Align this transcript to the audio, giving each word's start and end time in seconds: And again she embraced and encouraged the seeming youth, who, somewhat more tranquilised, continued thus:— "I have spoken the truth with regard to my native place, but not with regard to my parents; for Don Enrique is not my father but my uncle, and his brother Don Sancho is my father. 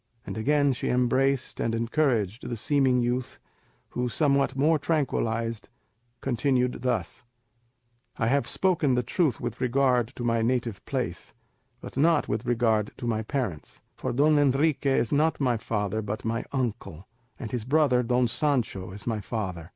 And 0.25 0.35
again 0.35 0.73
she 0.73 0.89
embraced 0.89 1.59
and 1.59 1.75
encouraged 1.75 2.49
the 2.49 2.55
seeming 2.57 3.01
youth, 3.03 3.37
who, 3.89 4.09
somewhat 4.09 4.55
more 4.55 4.79
tranquilised, 4.79 5.69
continued 6.21 6.81
thus:— 6.81 7.23
"I 8.17 8.25
have 8.25 8.47
spoken 8.47 8.95
the 8.95 9.03
truth 9.03 9.39
with 9.39 9.61
regard 9.61 10.07
to 10.15 10.23
my 10.23 10.41
native 10.41 10.83
place, 10.87 11.35
but 11.81 11.97
not 11.97 12.27
with 12.27 12.47
regard 12.47 12.89
to 12.97 13.05
my 13.05 13.21
parents; 13.21 13.83
for 13.95 14.11
Don 14.11 14.39
Enrique 14.39 14.89
is 14.89 15.11
not 15.11 15.39
my 15.39 15.57
father 15.57 16.01
but 16.01 16.25
my 16.25 16.45
uncle, 16.51 17.07
and 17.37 17.51
his 17.51 17.63
brother 17.63 18.01
Don 18.01 18.27
Sancho 18.27 18.89
is 18.89 19.05
my 19.05 19.19
father. 19.21 19.69